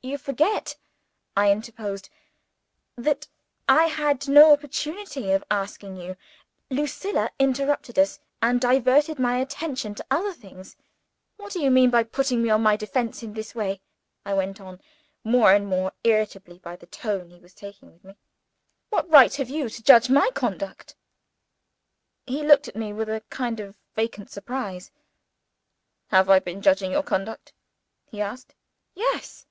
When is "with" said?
17.92-18.02, 22.94-23.10